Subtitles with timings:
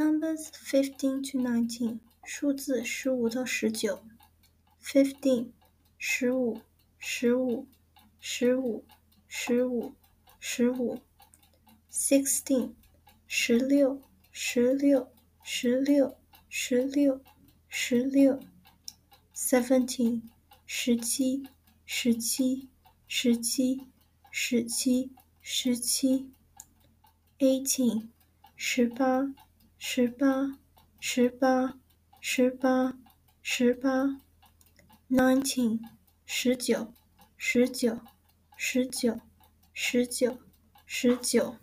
[0.00, 4.02] Numbers fifteen to nineteen，数字十五到十九。
[4.82, 5.50] Fifteen，
[5.98, 6.62] 十五，
[6.98, 7.68] 十五，
[8.18, 8.86] 十五，
[9.28, 9.94] 十五，
[10.38, 11.02] 十五。
[11.92, 12.72] Sixteen，
[13.26, 14.00] 十六，
[14.32, 16.16] 十六，十六，
[16.48, 17.20] 十六，
[17.68, 18.40] 十六。
[19.34, 20.22] Seventeen，
[20.64, 21.42] 十七，
[21.84, 22.70] 十七，
[23.06, 23.86] 十七，
[24.30, 25.12] 十七，
[25.42, 26.30] 十七。
[27.38, 28.08] Eighteen，
[28.56, 29.34] 十八。
[29.82, 30.58] 十八，
[31.00, 31.78] 十八，
[32.20, 32.92] 十八，
[33.40, 34.20] 十八
[35.08, 35.80] ，nineteen，
[36.26, 36.92] 十九，
[37.38, 37.98] 十九，
[38.58, 39.18] 十九，
[39.72, 40.36] 十九，
[40.84, 41.56] 十九。